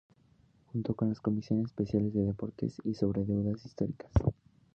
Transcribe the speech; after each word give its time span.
Junto 0.71 0.95
con 0.95 1.09
las 1.09 1.19
comisiones 1.19 1.67
especiales 1.67 2.11
de 2.15 2.21
Deportes; 2.23 2.81
y 2.83 2.95
sobre 2.95 3.23
Deudas 3.23 3.63
Históricas. 3.67 4.11